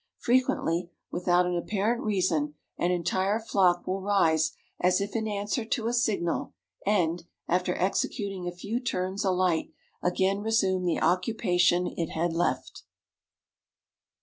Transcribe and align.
Frequently, 0.17 0.89
without 1.11 1.45
an 1.45 1.55
apparent 1.55 2.01
reason 2.03 2.55
an 2.75 2.89
entire 2.89 3.39
flock 3.39 3.85
will 3.85 4.01
rise 4.01 4.53
as 4.79 4.99
if 4.99 5.15
in 5.15 5.27
answer 5.27 5.63
to 5.63 5.85
a 5.85 5.93
signal 5.93 6.53
and, 6.87 7.25
after 7.47 7.75
executing 7.75 8.47
a 8.47 8.51
few 8.51 8.79
turns 8.79 9.23
alight, 9.23 9.71
again 10.01 10.39
resume 10.39 10.85
the 10.85 10.99
occupation 10.99 11.85
it 11.85 12.07
had 12.09 12.33
left. 12.33 12.81